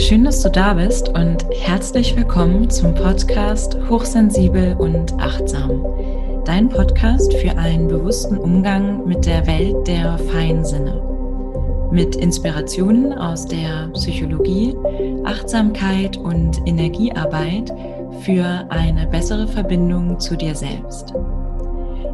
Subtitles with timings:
[0.00, 5.84] Schön, dass du da bist und herzlich willkommen zum Podcast Hochsensibel und Achtsam.
[6.44, 11.02] Dein Podcast für einen bewussten Umgang mit der Welt der Feinsinne.
[11.90, 14.76] Mit Inspirationen aus der Psychologie,
[15.24, 17.74] Achtsamkeit und Energiearbeit
[18.20, 21.12] für eine bessere Verbindung zu dir selbst.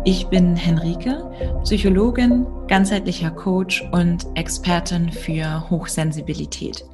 [0.04, 1.30] Ich bin Henrike,
[1.62, 6.84] Psychologin, ganzheitlicher Coach und Expertin für Hochsensibilität.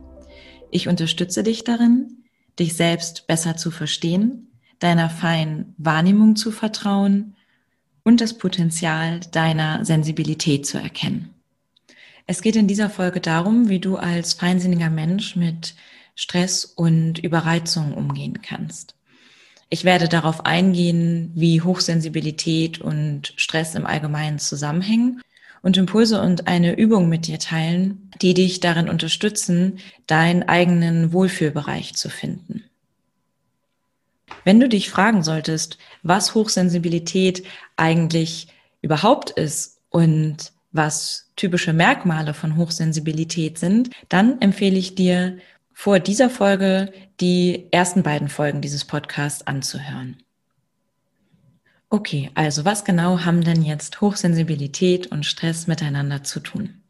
[0.70, 2.24] Ich unterstütze dich darin,
[2.58, 4.48] dich selbst besser zu verstehen,
[4.78, 7.34] deiner feinen Wahrnehmung zu vertrauen
[8.02, 11.34] und das Potenzial deiner Sensibilität zu erkennen.
[12.26, 15.74] Es geht in dieser Folge darum, wie du als feinsinniger Mensch mit
[16.14, 18.94] Stress und Überreizung umgehen kannst.
[19.68, 25.20] Ich werde darauf eingehen, wie Hochsensibilität und Stress im Allgemeinen zusammenhängen
[25.62, 31.94] und Impulse und eine Übung mit dir teilen, die dich darin unterstützen, deinen eigenen Wohlfühlbereich
[31.94, 32.64] zu finden.
[34.44, 37.44] Wenn du dich fragen solltest, was Hochsensibilität
[37.76, 38.48] eigentlich
[38.80, 45.38] überhaupt ist und was typische Merkmale von Hochsensibilität sind, dann empfehle ich dir,
[45.72, 50.22] vor dieser Folge die ersten beiden Folgen dieses Podcasts anzuhören.
[51.92, 56.82] Okay, also was genau haben denn jetzt Hochsensibilität und Stress miteinander zu tun?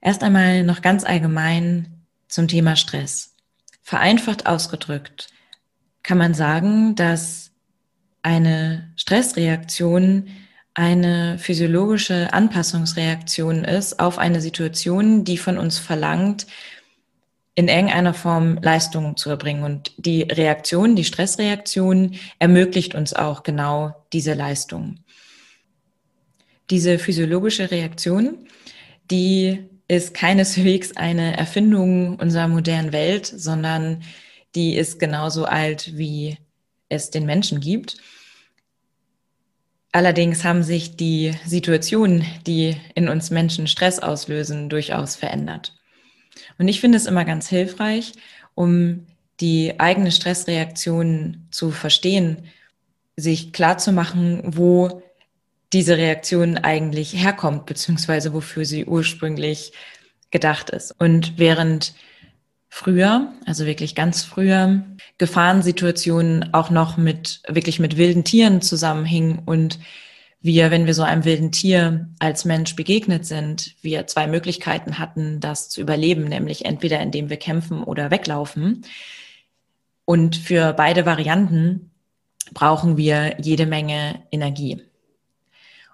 [0.00, 3.36] Erst einmal noch ganz allgemein zum Thema Stress.
[3.82, 5.28] Vereinfacht ausgedrückt
[6.02, 7.52] kann man sagen, dass
[8.22, 10.28] eine Stressreaktion
[10.74, 16.48] eine physiologische Anpassungsreaktion ist auf eine Situation, die von uns verlangt,
[17.54, 19.62] in irgendeiner Form Leistungen zu erbringen.
[19.62, 24.98] Und die Reaktion, die Stressreaktion ermöglicht uns auch genau diese Leistung.
[26.70, 28.48] Diese physiologische Reaktion,
[29.10, 34.02] die ist keineswegs eine Erfindung unserer modernen Welt, sondern
[34.54, 36.38] die ist genauso alt, wie
[36.88, 37.98] es den Menschen gibt.
[39.92, 45.72] Allerdings haben sich die Situationen, die in uns Menschen Stress auslösen, durchaus verändert.
[46.58, 48.12] Und ich finde es immer ganz hilfreich,
[48.54, 49.06] um
[49.40, 52.44] die eigene Stressreaktion zu verstehen,
[53.16, 55.02] sich klar zu machen, wo
[55.72, 59.72] diese Reaktion eigentlich herkommt, beziehungsweise wofür sie ursprünglich
[60.30, 60.92] gedacht ist.
[60.98, 61.94] Und während
[62.68, 64.84] früher, also wirklich ganz früher,
[65.18, 69.78] Gefahrensituationen auch noch mit, wirklich mit wilden Tieren zusammenhingen und
[70.44, 75.40] wir, wenn wir so einem wilden Tier als Mensch begegnet sind, wir zwei Möglichkeiten hatten,
[75.40, 78.84] das zu überleben, nämlich entweder indem wir kämpfen oder weglaufen.
[80.04, 81.92] Und für beide Varianten
[82.52, 84.82] brauchen wir jede Menge Energie.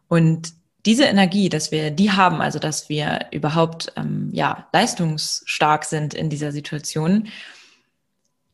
[0.09, 0.53] Und
[0.85, 6.29] diese Energie, dass wir die haben, also dass wir überhaupt ähm, ja leistungsstark sind in
[6.29, 7.29] dieser Situation,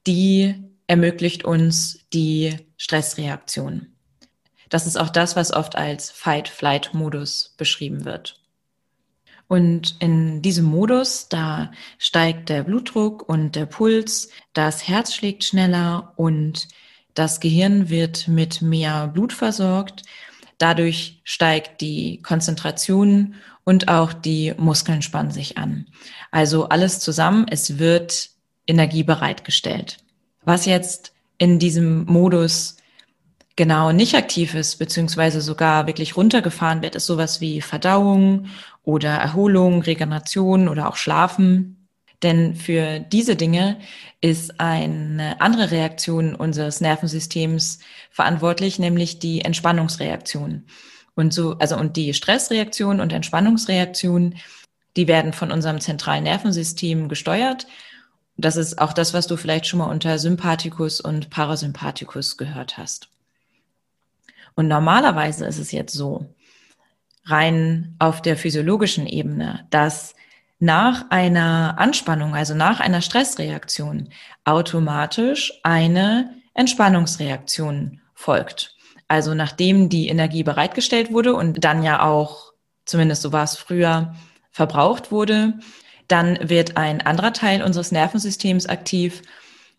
[0.07, 3.96] die ermöglicht uns die Stressreaktion.
[4.69, 8.41] Das ist auch das, was oft als Fight-Flight-Modus beschrieben wird.
[9.49, 16.12] Und in diesem Modus, da steigt der Blutdruck und der Puls, das Herz schlägt schneller
[16.16, 16.66] und
[17.15, 20.03] das Gehirn wird mit mehr Blut versorgt.
[20.59, 23.34] Dadurch steigt die Konzentration
[23.65, 25.87] und auch die Muskeln spannen sich an.
[26.31, 28.31] Also alles zusammen, es wird
[28.66, 29.98] Energie bereitgestellt.
[30.44, 32.76] Was jetzt in diesem Modus
[33.56, 38.47] genau nicht aktiv ist, beziehungsweise sogar wirklich runtergefahren wird, ist sowas wie Verdauung
[38.84, 41.89] oder Erholung, Regeneration oder auch Schlafen.
[42.22, 43.78] Denn für diese Dinge
[44.21, 47.81] ist eine andere Reaktion unseres Nervensystems
[48.11, 50.65] verantwortlich, nämlich die Entspannungsreaktion.
[51.15, 54.34] Und so, also und die Stressreaktion und Entspannungsreaktion,
[54.97, 57.66] die werden von unserem zentralen Nervensystem gesteuert.
[58.39, 63.09] Das ist auch das, was du vielleicht schon mal unter Sympathikus und Parasympathikus gehört hast.
[64.56, 66.34] Und normalerweise ist es jetzt so,
[67.27, 70.15] rein auf der physiologischen Ebene, dass
[70.59, 74.09] nach einer Anspannung, also nach einer Stressreaktion,
[74.45, 78.75] automatisch eine Entspannungsreaktion folgt.
[79.09, 82.53] Also nachdem die Energie bereitgestellt wurde und dann ja auch,
[82.86, 84.15] zumindest so war es früher,
[84.51, 85.54] verbraucht wurde,
[86.09, 89.22] dann wird ein anderer Teil unseres Nervensystems aktiv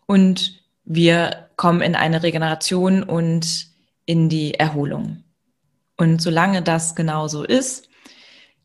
[0.06, 3.67] und wir kommen in eine Regeneration und
[4.08, 5.22] in die Erholung.
[5.98, 7.90] Und solange das genau so ist,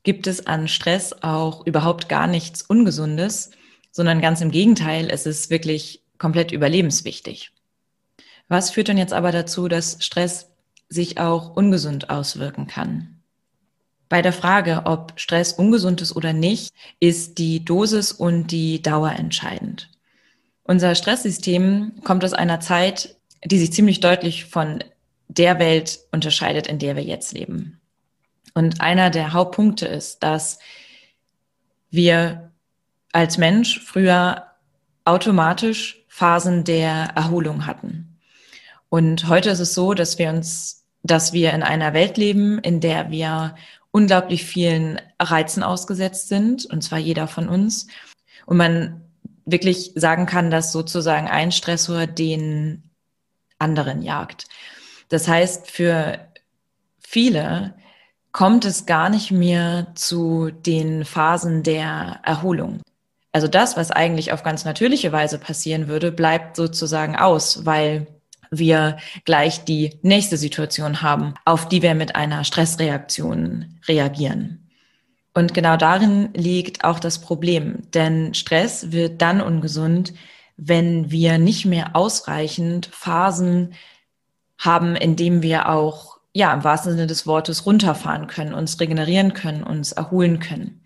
[0.04, 3.52] gibt es an Stress auch überhaupt gar nichts Ungesundes,
[3.92, 7.52] sondern ganz im Gegenteil, es ist wirklich komplett überlebenswichtig.
[8.48, 10.50] Was führt dann jetzt aber dazu, dass Stress
[10.88, 13.20] sich auch ungesund auswirken kann?
[14.08, 19.12] Bei der Frage, ob Stress ungesund ist oder nicht, ist die Dosis und die Dauer
[19.12, 19.90] entscheidend.
[20.64, 24.82] Unser Stresssystem kommt aus einer Zeit, die sich ziemlich deutlich von
[25.38, 27.80] der Welt unterscheidet, in der wir jetzt leben.
[28.54, 30.60] Und einer der Hauptpunkte ist, dass
[31.90, 32.52] wir
[33.12, 34.48] als Mensch früher
[35.06, 38.20] automatisch Phasen der Erholung hatten.
[38.90, 42.80] Und heute ist es so, dass wir uns, dass wir in einer Welt leben, in
[42.80, 43.56] der wir
[43.92, 47.88] unglaublich vielen Reizen ausgesetzt sind, und zwar jeder von uns.
[48.46, 49.02] Und man
[49.46, 52.84] wirklich sagen kann, dass sozusagen ein Stressor den
[53.60, 54.46] anderen jagt.
[55.14, 56.18] Das heißt, für
[56.98, 57.76] viele
[58.32, 62.82] kommt es gar nicht mehr zu den Phasen der Erholung.
[63.32, 68.08] Also das, was eigentlich auf ganz natürliche Weise passieren würde, bleibt sozusagen aus, weil
[68.50, 74.68] wir gleich die nächste Situation haben, auf die wir mit einer Stressreaktion reagieren.
[75.36, 80.12] Und genau darin liegt auch das Problem, denn Stress wird dann ungesund,
[80.58, 83.76] wenn wir nicht mehr ausreichend Phasen
[84.64, 89.34] haben, in denen wir auch, ja, im wahrsten Sinne des Wortes runterfahren können, uns regenerieren
[89.34, 90.82] können, uns erholen können.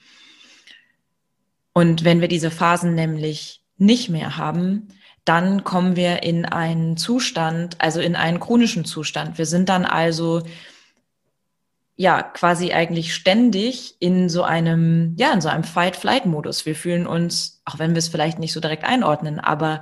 [1.74, 4.88] Und wenn wir diese Phasen nämlich nicht mehr haben,
[5.26, 9.38] dann kommen wir in einen Zustand, also in einen chronischen Zustand.
[9.38, 10.42] Wir sind dann also
[11.98, 16.66] ja quasi eigentlich ständig in so einem ja in so einem Fight-Flight-Modus.
[16.66, 19.82] Wir fühlen uns, auch wenn wir es vielleicht nicht so direkt einordnen, aber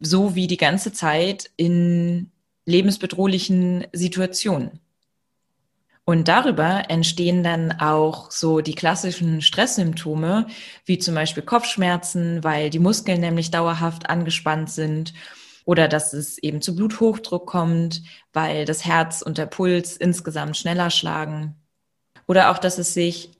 [0.00, 2.32] so wie die ganze Zeit in
[2.66, 4.80] lebensbedrohlichen Situationen.
[6.04, 10.46] Und darüber entstehen dann auch so die klassischen Stresssymptome,
[10.84, 15.14] wie zum Beispiel Kopfschmerzen, weil die Muskeln nämlich dauerhaft angespannt sind
[15.64, 18.02] oder dass es eben zu Bluthochdruck kommt,
[18.32, 21.56] weil das Herz und der Puls insgesamt schneller schlagen.
[22.28, 23.30] Oder auch, dass es sich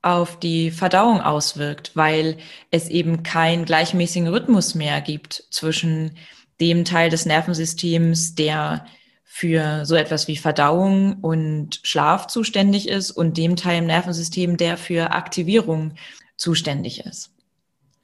[0.00, 2.36] auf die Verdauung auswirkt, weil
[2.70, 6.16] es eben keinen gleichmäßigen Rhythmus mehr gibt zwischen
[6.62, 8.86] dem Teil des Nervensystems, der
[9.24, 14.76] für so etwas wie Verdauung und Schlaf zuständig ist und dem Teil im Nervensystem, der
[14.76, 15.94] für Aktivierung
[16.36, 17.30] zuständig ist.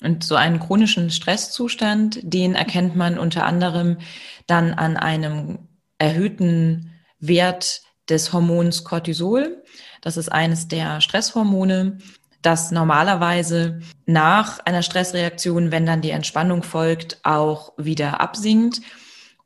[0.03, 3.99] Und so einen chronischen Stresszustand, den erkennt man unter anderem
[4.49, 5.61] dann an einem
[5.99, 6.91] erhöhten
[7.21, 9.63] Wert des Hormons Cortisol.
[10.01, 11.99] Das ist eines der Stresshormone,
[12.43, 18.81] das normalerweise nach einer Stressreaktion, wenn dann die Entspannung folgt, auch wieder absinkt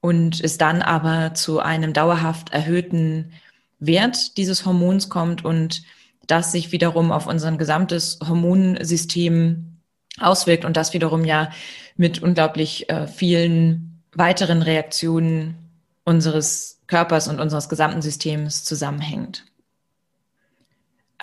[0.00, 3.32] und es dann aber zu einem dauerhaft erhöhten
[3.78, 5.82] Wert dieses Hormons kommt und
[6.26, 9.78] das sich wiederum auf unser gesamtes Hormonsystem
[10.20, 11.50] auswirkt und das wiederum ja
[11.96, 15.56] mit unglaublich äh, vielen weiteren Reaktionen
[16.04, 19.46] unseres Körpers und unseres gesamten Systems zusammenhängt.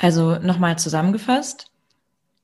[0.02, 1.72] Also nochmal zusammengefasst.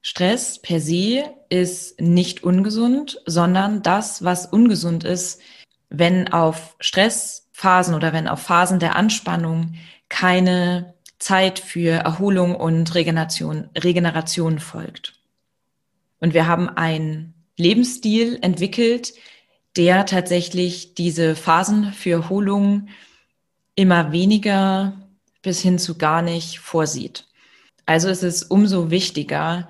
[0.01, 5.39] Stress per se ist nicht ungesund, sondern das, was ungesund ist,
[5.89, 9.75] wenn auf Stressphasen oder wenn auf Phasen der Anspannung
[10.09, 15.13] keine Zeit für Erholung und Regeneration, Regeneration folgt.
[16.19, 19.13] Und wir haben einen Lebensstil entwickelt,
[19.77, 22.89] der tatsächlich diese Phasen für Erholung
[23.75, 25.07] immer weniger
[25.41, 27.24] bis hin zu gar nicht vorsieht.
[27.85, 29.67] Also ist es umso wichtiger,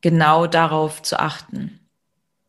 [0.00, 1.80] genau darauf zu achten.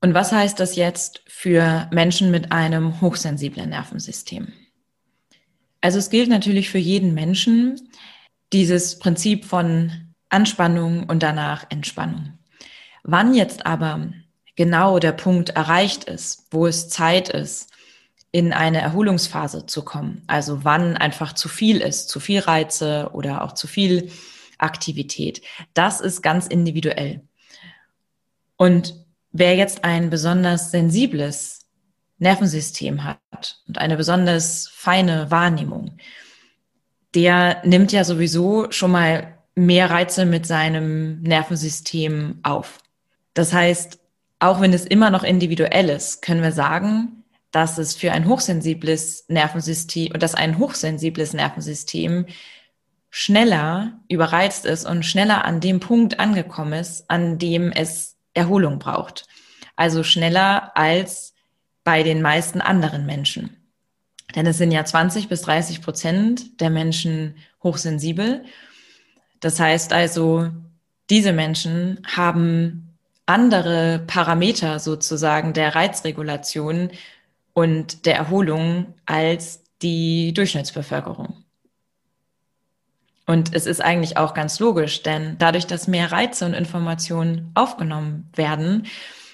[0.02, 4.52] Und was heißt das jetzt für Menschen mit einem hochsensiblen Nervensystem?
[5.82, 7.90] Also es gilt natürlich für jeden Menschen
[8.54, 12.38] dieses Prinzip von Anspannung und danach Entspannung.
[13.04, 14.12] Wann jetzt aber
[14.56, 17.70] genau der Punkt erreicht ist, wo es Zeit ist,
[18.32, 23.44] in eine Erholungsphase zu kommen, also wann einfach zu viel ist, zu viel Reize oder
[23.44, 24.10] auch zu viel
[24.62, 25.42] Aktivität,
[25.74, 27.22] das ist ganz individuell.
[28.58, 28.96] Und
[29.32, 31.62] wer jetzt ein besonders sensibles
[32.20, 35.98] Nervensystem hat und eine besonders feine Wahrnehmung,
[37.16, 42.80] der nimmt ja sowieso schon mal mehr Reize mit seinem Nervensystem auf.
[43.34, 44.00] Das heißt,
[44.40, 49.26] auch wenn es immer noch individuell ist, können wir sagen, dass es für ein hochsensibles
[49.28, 52.26] Nervensystem und dass ein hochsensibles Nervensystem
[53.12, 59.28] schneller überreizt ist und schneller an dem Punkt angekommen ist, an dem es Erholung braucht.
[59.76, 61.36] Also schneller als
[61.84, 63.58] bei den meisten anderen Menschen.
[64.36, 68.46] Denn es sind ja 20 bis 30 Prozent der Menschen hochsensibel.
[69.42, 70.50] Das heißt also,
[71.10, 76.92] diese Menschen haben andere Parameter sozusagen der Reizregulation
[77.54, 81.44] und der Erholung als die Durchschnittsbevölkerung.
[83.26, 88.30] Und es ist eigentlich auch ganz logisch, denn dadurch, dass mehr Reize und Informationen aufgenommen
[88.36, 88.88] werden,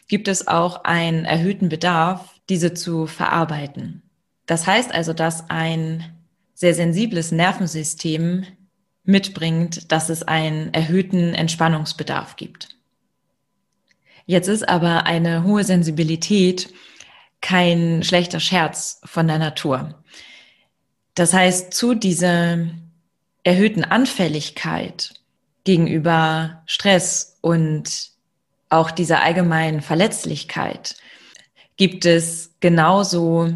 [0.07, 4.03] gibt es auch einen erhöhten Bedarf, diese zu verarbeiten.
[4.45, 6.15] Das heißt also, dass ein
[6.53, 8.45] sehr sensibles Nervensystem
[9.03, 12.69] mitbringt, dass es einen erhöhten Entspannungsbedarf gibt.
[14.25, 16.73] Jetzt ist aber eine hohe Sensibilität
[17.41, 20.03] kein schlechter Scherz von der Natur.
[21.15, 22.57] Das heißt, zu dieser
[23.47, 25.13] erhöhten Anfälligkeit
[25.63, 28.09] gegenüber Stress und
[28.67, 30.97] auch dieser allgemeinen Verletzlichkeit
[31.77, 33.53] gibt es genauso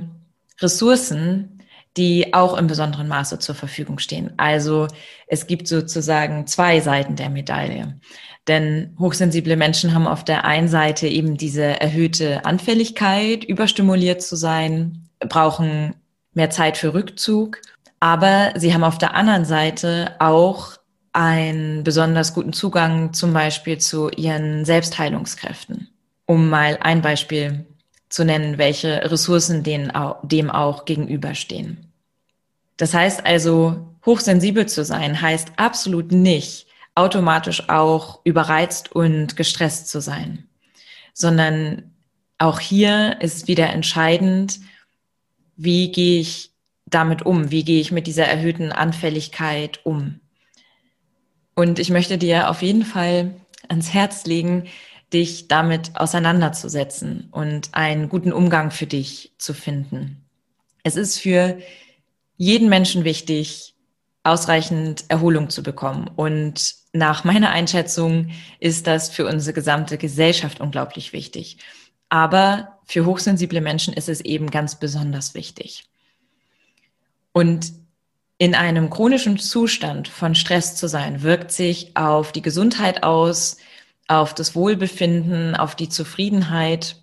[0.62, 1.62] Ressourcen,
[1.98, 4.32] die auch im besonderen Maße zur Verfügung stehen.
[4.38, 4.88] Also
[5.28, 8.00] es gibt sozusagen zwei Seiten der Medaille.
[8.48, 15.10] Denn hochsensible Menschen haben auf der einen Seite eben diese erhöhte Anfälligkeit, überstimuliert zu sein,
[15.20, 15.96] brauchen
[16.34, 17.60] mehr Zeit für Rückzug,
[18.01, 20.74] aber sie haben auf der anderen Seite auch
[21.13, 25.88] einen besonders guten Zugang zum Beispiel zu ihren Selbstheilungskräften.
[26.25, 27.65] Um mal ein Beispiel
[28.10, 29.93] zu nennen, welche Ressourcen denen
[30.24, 31.93] dem auch gegenüberstehen.
[32.77, 36.65] Das heißt also, hochsensibel zu sein heißt absolut nicht,
[36.96, 40.48] automatisch auch überreizt und gestresst zu sein,
[41.13, 41.93] sondern
[42.39, 44.60] auch hier ist wieder entscheidend,
[45.55, 46.50] wie gehe ich
[46.92, 50.20] damit um, wie gehe ich mit dieser erhöhten Anfälligkeit um.
[51.56, 53.34] Und ich möchte dir auf jeden Fall
[53.68, 54.68] ans Herz legen,
[55.14, 60.26] dich damit auseinanderzusetzen und einen guten Umgang für dich zu finden.
[60.84, 61.58] Es ist für
[62.38, 63.76] jeden Menschen wichtig,
[64.24, 66.10] ausreichend Erholung zu bekommen.
[66.16, 71.58] Und nach meiner Einschätzung ist das für unsere gesamte Gesellschaft unglaublich wichtig.
[72.10, 75.91] Aber für hochsensible Menschen ist es eben ganz besonders wichtig.
[77.34, 77.74] Und
[78.38, 83.58] in einem chronischen Zustand von Stress zu sein, wirkt sich auf die Gesundheit aus,
[84.08, 86.96] auf das Wohlbefinden, auf die Zufriedenheit.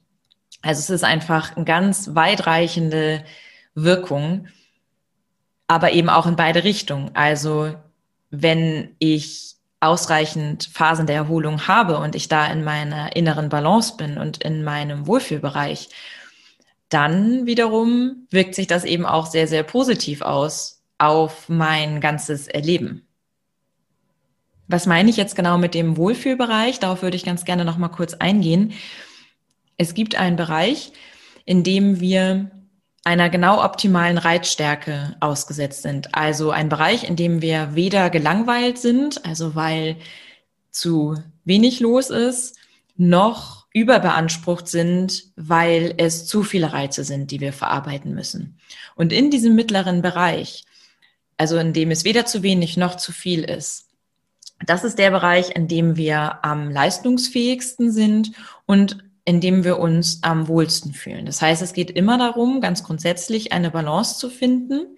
[0.63, 3.25] Also es ist einfach eine ganz weitreichende
[3.75, 4.49] Wirkung,
[5.69, 7.13] aber eben auch in beide Richtungen.
[7.15, 7.75] Also
[8.31, 14.19] wenn ich ausreichend Phasen der Erholung habe und ich da in meiner inneren Balance bin
[14.19, 15.89] und in meinem Wohlfühlbereich,
[16.89, 23.07] dann wiederum wirkt sich das eben auch sehr, sehr positiv aus auf mein ganzes Erleben.
[24.67, 26.79] Was meine ich jetzt genau mit dem Wohlfühlbereich?
[26.79, 28.73] Darauf würde ich ganz gerne noch mal kurz eingehen.
[29.79, 30.93] Es gibt einen Bereich,
[31.47, 32.51] in dem wir
[33.05, 36.15] einer genau optimalen Reizstärke ausgesetzt sind.
[36.15, 39.97] Also ein Bereich, in dem wir weder gelangweilt sind, also weil
[40.71, 42.59] zu wenig los ist,
[42.99, 48.59] noch überbeansprucht sind, weil es zu viele Reize sind, die wir verarbeiten müssen.
[48.95, 50.65] Und in diesem mittleren Bereich,
[51.37, 53.89] also in dem es weder zu wenig noch zu viel ist,
[54.67, 58.33] das ist der Bereich, in dem wir am leistungsfähigsten sind
[58.67, 61.27] und in dem wir uns am wohlsten fühlen.
[61.27, 64.97] Das heißt, es geht immer darum, ganz grundsätzlich eine Balance zu finden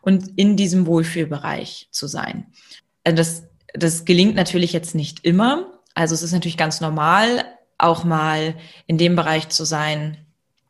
[0.00, 2.46] und in diesem Wohlfühlbereich zu sein.
[3.04, 3.44] Also das,
[3.74, 5.80] das gelingt natürlich jetzt nicht immer.
[5.94, 7.44] Also es ist natürlich ganz normal,
[7.78, 8.54] auch mal
[8.86, 10.18] in dem Bereich zu sein,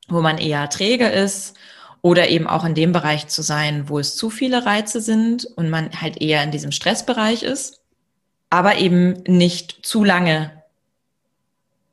[0.09, 1.57] wo man eher träge ist
[2.03, 5.71] oder eben auch in dem Bereich zu sein, wo es zu viele Reize sind und
[5.71, 7.81] man halt eher in diesem Stressbereich ist,
[8.51, 10.53] aber eben nicht zu lange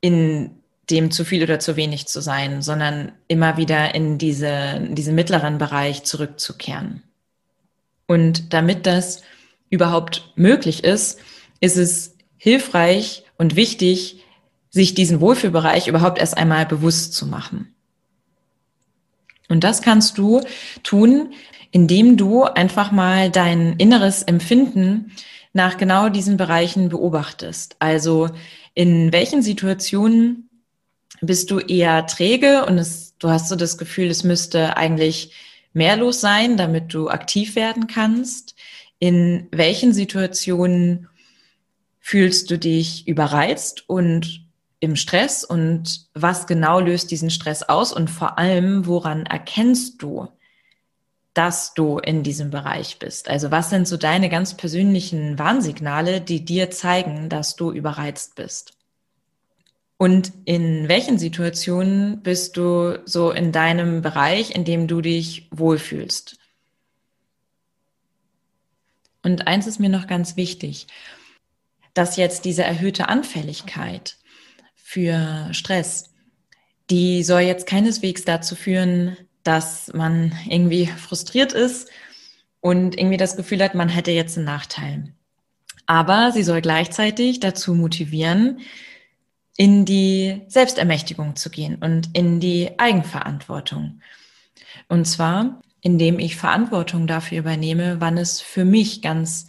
[0.00, 0.50] in
[0.90, 5.14] dem zu viel oder zu wenig zu sein, sondern immer wieder in diese, in diesen
[5.14, 7.02] mittleren Bereich zurückzukehren.
[8.06, 9.22] Und damit das
[9.70, 11.20] überhaupt möglich ist,
[11.60, 14.23] ist es hilfreich und wichtig,
[14.74, 17.72] sich diesen Wohlfühlbereich überhaupt erst einmal bewusst zu machen.
[19.48, 20.40] Und das kannst du
[20.82, 21.32] tun,
[21.70, 25.12] indem du einfach mal dein inneres Empfinden
[25.52, 27.76] nach genau diesen Bereichen beobachtest.
[27.78, 28.30] Also
[28.74, 30.50] in welchen Situationen
[31.20, 35.32] bist du eher träge und es, du hast so das Gefühl, es müsste eigentlich
[35.72, 38.56] mehr los sein, damit du aktiv werden kannst?
[38.98, 41.08] In welchen Situationen
[42.00, 44.43] fühlst du dich überreizt und
[44.84, 50.28] im Stress und was genau löst diesen Stress aus und vor allem, woran erkennst du,
[51.32, 53.28] dass du in diesem Bereich bist?
[53.28, 58.74] Also was sind so deine ganz persönlichen Warnsignale, die dir zeigen, dass du überreizt bist?
[59.96, 66.36] Und in welchen Situationen bist du so in deinem Bereich, in dem du dich wohlfühlst?
[69.22, 70.86] Und eins ist mir noch ganz wichtig,
[71.94, 74.18] dass jetzt diese erhöhte Anfälligkeit
[74.86, 76.12] für Stress,
[76.90, 81.90] die soll jetzt keineswegs dazu führen, dass man irgendwie frustriert ist
[82.60, 85.14] und irgendwie das Gefühl hat, man hätte jetzt einen Nachteil.
[85.86, 88.60] Aber sie soll gleichzeitig dazu motivieren,
[89.56, 94.00] in die Selbstermächtigung zu gehen und in die Eigenverantwortung.
[94.88, 99.46] Und zwar, indem ich Verantwortung dafür übernehme, wann es für mich ganz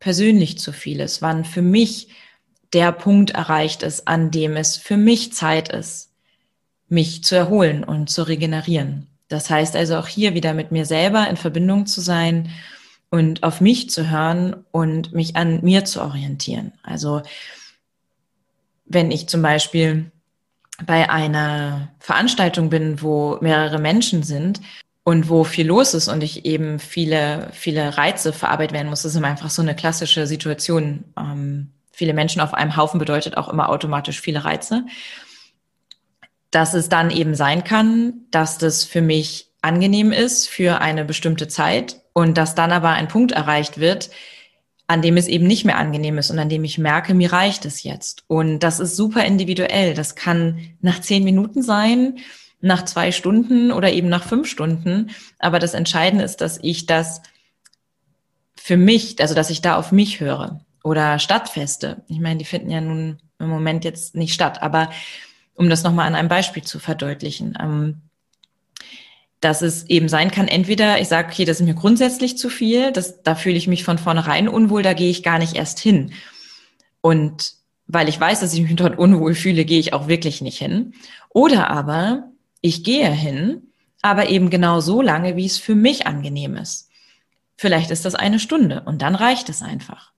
[0.00, 2.08] persönlich zu viel ist, wann für mich
[2.72, 6.10] der Punkt erreicht ist, an dem es für mich Zeit ist,
[6.88, 9.08] mich zu erholen und zu regenerieren.
[9.28, 12.50] Das heißt also auch hier wieder mit mir selber in Verbindung zu sein
[13.10, 16.72] und auf mich zu hören und mich an mir zu orientieren.
[16.82, 17.22] Also
[18.84, 20.10] wenn ich zum Beispiel
[20.84, 24.60] bei einer Veranstaltung bin, wo mehrere Menschen sind
[25.02, 29.12] und wo viel los ist und ich eben viele, viele Reize verarbeitet werden muss, das
[29.12, 31.04] ist immer einfach so eine klassische Situation.
[31.16, 34.84] Ähm, viele Menschen auf einem Haufen bedeutet auch immer automatisch viele Reize.
[36.50, 41.48] Dass es dann eben sein kann, dass das für mich angenehm ist für eine bestimmte
[41.48, 44.10] Zeit und dass dann aber ein Punkt erreicht wird,
[44.86, 47.64] an dem es eben nicht mehr angenehm ist und an dem ich merke, mir reicht
[47.64, 48.24] es jetzt.
[48.26, 49.94] Und das ist super individuell.
[49.94, 52.18] Das kann nach zehn Minuten sein,
[52.60, 55.10] nach zwei Stunden oder eben nach fünf Stunden.
[55.38, 57.22] Aber das Entscheidende ist, dass ich das
[58.54, 60.60] für mich, also dass ich da auf mich höre.
[60.86, 62.04] Oder Stadtfeste.
[62.06, 64.62] Ich meine, die finden ja nun im Moment jetzt nicht statt.
[64.62, 64.88] Aber
[65.56, 67.58] um das nochmal an einem Beispiel zu verdeutlichen.
[67.60, 68.02] Ähm,
[69.40, 72.92] dass es eben sein kann, entweder ich sage, okay, das ist mir grundsätzlich zu viel,
[72.92, 76.12] das, da fühle ich mich von vornherein unwohl, da gehe ich gar nicht erst hin.
[77.00, 77.54] Und
[77.88, 80.94] weil ich weiß, dass ich mich dort unwohl fühle, gehe ich auch wirklich nicht hin.
[81.30, 86.54] Oder aber ich gehe hin, aber eben genau so lange, wie es für mich angenehm
[86.54, 86.90] ist.
[87.56, 90.12] Vielleicht ist das eine Stunde und dann reicht es einfach.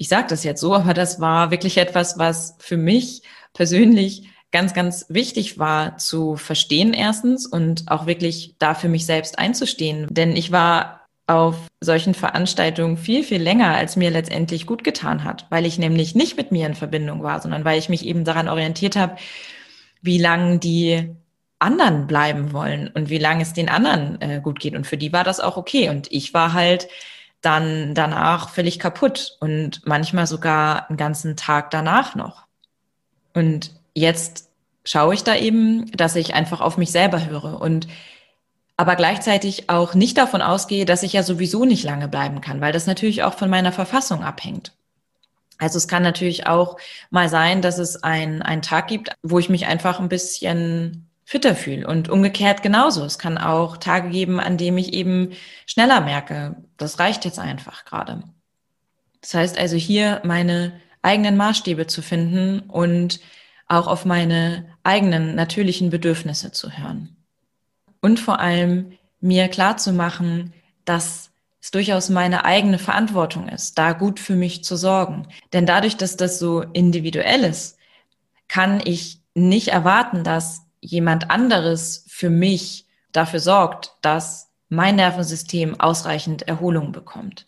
[0.00, 3.20] Ich sage das jetzt so, aber das war wirklich etwas, was für mich
[3.52, 9.38] persönlich ganz, ganz wichtig war zu verstehen erstens und auch wirklich da für mich selbst
[9.38, 10.06] einzustehen.
[10.10, 15.44] Denn ich war auf solchen Veranstaltungen viel, viel länger, als mir letztendlich gut getan hat,
[15.50, 18.48] weil ich nämlich nicht mit mir in Verbindung war, sondern weil ich mich eben daran
[18.48, 19.16] orientiert habe,
[20.00, 21.14] wie lange die
[21.58, 24.74] anderen bleiben wollen und wie lange es den anderen äh, gut geht.
[24.74, 25.90] Und für die war das auch okay.
[25.90, 26.88] Und ich war halt
[27.40, 32.44] dann danach völlig kaputt und manchmal sogar einen ganzen Tag danach noch.
[33.32, 34.48] Und jetzt
[34.84, 37.86] schaue ich da eben, dass ich einfach auf mich selber höre und
[38.76, 42.72] aber gleichzeitig auch nicht davon ausgehe, dass ich ja sowieso nicht lange bleiben kann, weil
[42.72, 44.72] das natürlich auch von meiner Verfassung abhängt.
[45.58, 46.78] Also es kann natürlich auch
[47.10, 51.54] mal sein, dass es ein, einen Tag gibt, wo ich mich einfach ein bisschen fitter
[51.54, 53.04] fühle und umgekehrt genauso.
[53.04, 55.30] Es kann auch Tage geben, an denen ich eben
[55.64, 58.24] schneller merke, das reicht jetzt einfach gerade.
[59.20, 63.20] Das heißt also hier meine eigenen Maßstäbe zu finden und
[63.68, 67.14] auch auf meine eigenen natürlichen Bedürfnisse zu hören.
[68.00, 70.52] Und vor allem mir klar zu machen,
[70.84, 71.30] dass
[71.62, 75.28] es durchaus meine eigene Verantwortung ist, da gut für mich zu sorgen.
[75.52, 77.78] Denn dadurch, dass das so individuell ist,
[78.48, 86.42] kann ich nicht erwarten, dass jemand anderes für mich dafür sorgt, dass mein Nervensystem ausreichend
[86.42, 87.46] Erholung bekommt.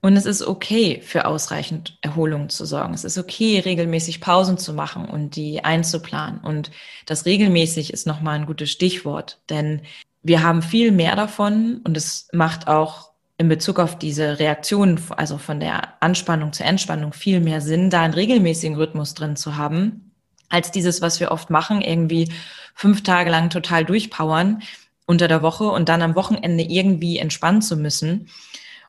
[0.00, 2.92] Und es ist okay, für ausreichend Erholung zu sorgen.
[2.92, 6.40] Es ist okay, regelmäßig Pausen zu machen und die einzuplanen.
[6.40, 6.70] Und
[7.06, 9.80] das regelmäßig ist nochmal ein gutes Stichwort, denn
[10.22, 15.38] wir haben viel mehr davon und es macht auch in Bezug auf diese Reaktion, also
[15.38, 20.12] von der Anspannung zur Entspannung, viel mehr Sinn, da einen regelmäßigen Rhythmus drin zu haben,
[20.54, 22.32] als dieses, was wir oft machen, irgendwie
[22.74, 24.62] fünf Tage lang total durchpowern
[25.04, 28.28] unter der Woche und dann am Wochenende irgendwie entspannen zu müssen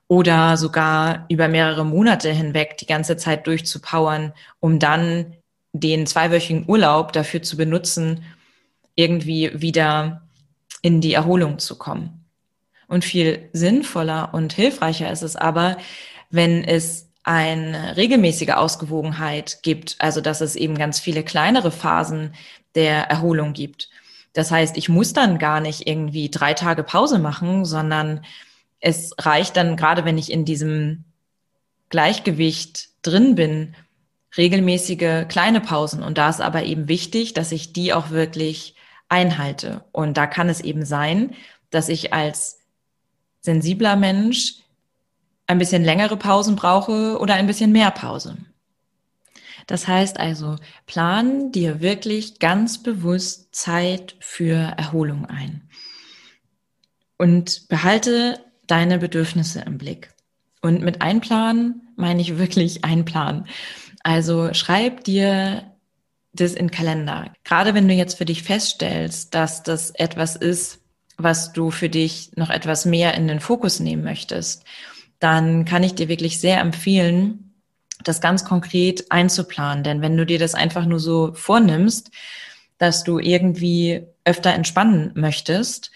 [0.07, 5.33] oder sogar über mehrere Monate hinweg die ganze Zeit durchzupowern, um dann
[5.73, 8.23] den zweiwöchigen Urlaub dafür zu benutzen,
[8.93, 10.21] irgendwie wieder
[10.83, 12.25] in die Erholung zu kommen.
[12.87, 15.77] Und viel sinnvoller und hilfreicher ist es aber,
[16.29, 22.35] wenn es eine regelmäßige Ausgewogenheit gibt, also dass es eben ganz viele kleinere Phasen
[22.75, 23.89] der Erholung gibt.
[24.33, 28.23] Das heißt, ich muss dann gar nicht irgendwie drei Tage Pause machen, sondern
[28.79, 31.03] es reicht dann, gerade wenn ich in diesem
[31.89, 33.75] Gleichgewicht drin bin,
[34.37, 36.03] regelmäßige kleine Pausen.
[36.03, 38.75] Und da ist aber eben wichtig, dass ich die auch wirklich
[39.09, 39.83] einhalte.
[39.91, 41.33] Und da kann es eben sein,
[41.71, 42.59] dass ich als
[43.41, 44.57] sensibler Mensch
[45.47, 48.37] ein bisschen längere Pausen brauche oder ein bisschen mehr Pause.
[49.67, 55.69] Das heißt also, plan dir wirklich ganz bewusst Zeit für Erholung ein.
[57.17, 60.13] Und behalte deine Bedürfnisse im Blick.
[60.61, 63.47] Und mit einplanen meine ich wirklich einplanen.
[64.03, 65.71] Also schreib dir
[66.33, 67.31] das in Kalender.
[67.43, 70.79] Gerade wenn du jetzt für dich feststellst, dass das etwas ist,
[71.17, 74.65] was du für dich noch etwas mehr in den Fokus nehmen möchtest,
[75.19, 77.53] dann kann ich dir wirklich sehr empfehlen,
[78.03, 79.83] das ganz konkret einzuplanen.
[79.83, 82.11] Denn wenn du dir das einfach nur so vornimmst,
[82.77, 85.91] dass du irgendwie öfter entspannen möchtest,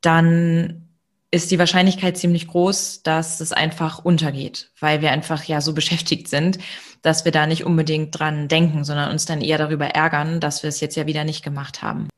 [0.00, 0.88] dann
[1.30, 6.28] ist die Wahrscheinlichkeit ziemlich groß, dass es einfach untergeht, weil wir einfach ja so beschäftigt
[6.28, 6.58] sind,
[7.02, 10.68] dass wir da nicht unbedingt dran denken, sondern uns dann eher darüber ärgern, dass wir
[10.68, 12.08] es jetzt ja wieder nicht gemacht haben.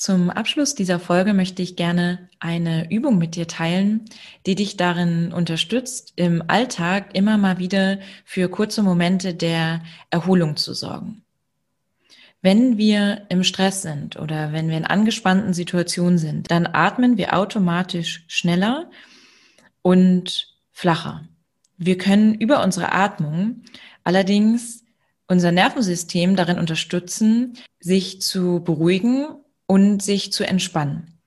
[0.00, 4.06] Zum Abschluss dieser Folge möchte ich gerne eine Übung mit dir teilen,
[4.46, 10.72] die dich darin unterstützt, im Alltag immer mal wieder für kurze Momente der Erholung zu
[10.72, 11.22] sorgen.
[12.40, 17.36] Wenn wir im Stress sind oder wenn wir in angespannten Situationen sind, dann atmen wir
[17.36, 18.90] automatisch schneller
[19.82, 21.28] und flacher.
[21.76, 23.64] Wir können über unsere Atmung
[24.02, 24.82] allerdings
[25.26, 29.26] unser Nervensystem darin unterstützen, sich zu beruhigen
[29.70, 31.20] und sich zu entspannen.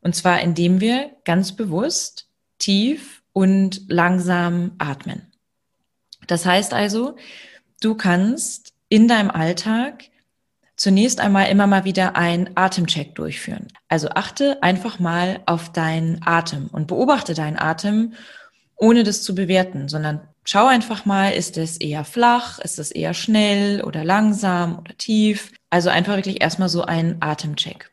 [0.00, 5.30] Und zwar indem wir ganz bewusst, tief und langsam atmen.
[6.26, 7.16] Das heißt also,
[7.82, 10.04] du kannst in deinem Alltag
[10.76, 13.68] zunächst einmal immer mal wieder einen Atemcheck durchführen.
[13.90, 18.14] Also achte einfach mal auf deinen Atem und beobachte deinen Atem,
[18.76, 23.12] ohne das zu bewerten, sondern schau einfach mal, ist es eher flach, ist es eher
[23.12, 25.52] schnell oder langsam oder tief.
[25.74, 27.90] Also einfach wirklich erstmal so einen Atemcheck.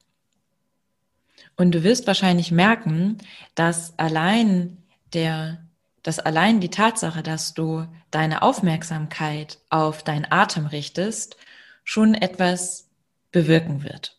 [1.58, 3.18] Und du wirst wahrscheinlich merken,
[3.56, 4.78] dass allein
[5.14, 5.66] der,
[6.04, 11.38] dass allein die Tatsache, dass du deine Aufmerksamkeit auf deinen Atem richtest,
[11.84, 12.88] schon etwas
[13.32, 14.16] bewirken wird.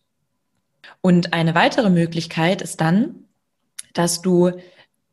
[1.00, 3.14] Und eine weitere Möglichkeit ist dann,
[3.92, 4.60] dass du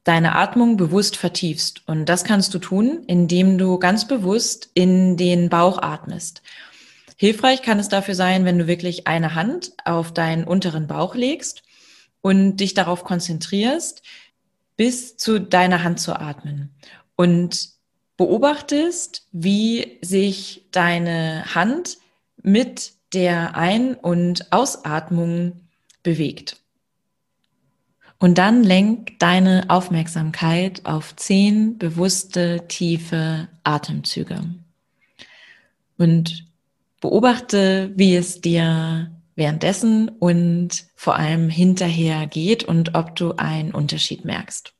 [0.03, 1.83] deine Atmung bewusst vertiefst.
[1.87, 6.41] Und das kannst du tun, indem du ganz bewusst in den Bauch atmest.
[7.21, 11.63] Hilfreich kann es dafür sein, wenn du wirklich eine Hand auf deinen unteren Bauch legst
[12.21, 14.03] und dich darauf konzentrierst,
[14.77, 16.73] bis zu deiner Hand zu atmen.
[17.17, 17.71] Und
[18.15, 21.97] beobachtest, wie sich deine Hand
[22.41, 25.59] mit der Ein- und Ausatmung
[26.03, 26.55] bewegt.
[28.17, 34.41] Und dann lenk deine Aufmerksamkeit auf zehn bewusste, tiefe Atemzüge.
[35.97, 36.48] Und
[37.01, 44.25] beobachte, wie es dir währenddessen und vor allem hinterher geht und ob du einen Unterschied
[44.25, 44.73] merkst.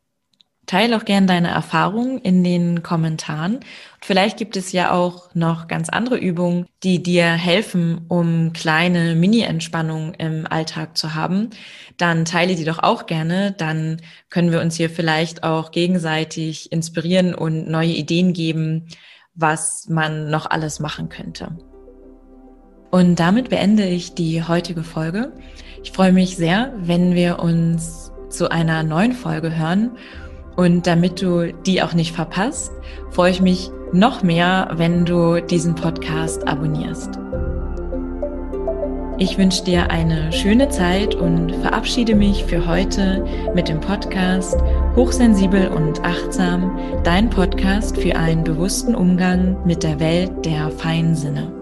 [0.70, 3.62] Teil auch gern deine Erfahrungen in den Kommentaren.
[4.02, 10.14] Vielleicht gibt es ja auch noch ganz andere Übungen, die dir helfen, um kleine Mini-Entspannungen
[10.14, 11.50] im Alltag zu haben.
[11.98, 13.52] Dann teile die doch auch gerne.
[13.54, 18.90] Dann können wir uns hier vielleicht auch gegenseitig inspirieren und neue Ideen geben,
[19.34, 21.58] was man noch alles machen könnte.
[22.92, 25.32] Und damit beende ich die heutige Folge.
[25.84, 29.92] Ich freue mich sehr, wenn wir uns zu einer neuen Folge hören
[30.56, 32.72] und damit du die auch nicht verpasst,
[33.12, 37.18] freue ich mich noch mehr, wenn du diesen Podcast abonnierst.
[39.18, 44.58] Ich wünsche dir eine schöne Zeit und verabschiede mich für heute mit dem Podcast
[44.96, 51.59] Hochsensibel und Achtsam, dein Podcast für einen bewussten Umgang mit der Welt der feinen Sinne.